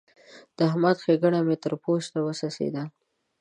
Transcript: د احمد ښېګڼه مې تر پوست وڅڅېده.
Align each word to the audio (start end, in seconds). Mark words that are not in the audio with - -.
د 0.55 0.57
احمد 0.69 0.97
ښېګڼه 1.03 1.39
مې 1.47 1.55
تر 1.63 1.73
پوست 1.83 2.11
وڅڅېده. 2.19 2.83